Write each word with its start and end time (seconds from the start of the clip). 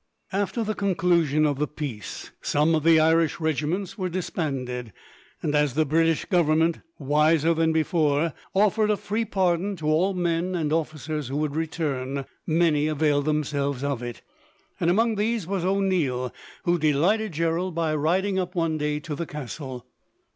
After 0.33 0.63
the 0.63 0.73
conclusion 0.73 1.45
of 1.45 1.59
the 1.59 1.67
peace, 1.67 2.31
some 2.41 2.73
of 2.73 2.81
the 2.83 2.99
Irish 2.99 3.39
regiments 3.39 3.99
were 3.99 4.09
disbanded, 4.09 4.93
and 5.43 5.53
as 5.53 5.75
the 5.75 5.85
British 5.85 6.25
Government, 6.25 6.79
wiser 6.97 7.53
than 7.53 7.71
before, 7.71 8.33
offered 8.55 8.89
a 8.89 8.97
free 8.97 9.25
pardon 9.25 9.75
to 9.75 9.85
all 9.85 10.15
men 10.15 10.55
and 10.55 10.73
officers 10.73 11.27
who 11.27 11.37
would 11.37 11.55
return, 11.55 12.25
many 12.47 12.87
availed 12.87 13.25
themselves 13.25 13.83
of 13.83 14.01
it; 14.01 14.23
and 14.79 14.89
among 14.89 15.17
these 15.17 15.45
was 15.45 15.63
O'Neil, 15.63 16.33
who 16.63 16.79
delighted 16.79 17.33
Gerald 17.33 17.75
by 17.75 17.93
riding 17.93 18.39
up, 18.39 18.55
one 18.55 18.79
day, 18.79 18.99
to 19.01 19.13
the 19.13 19.27
castle. 19.27 19.85